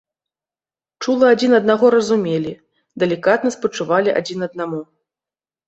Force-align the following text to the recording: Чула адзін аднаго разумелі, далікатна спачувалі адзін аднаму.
Чула 1.05 1.25
адзін 1.33 1.51
аднаго 1.59 1.85
разумелі, 1.97 2.53
далікатна 3.05 3.49
спачувалі 3.59 4.19
адзін 4.25 4.39
аднаму. 4.51 4.85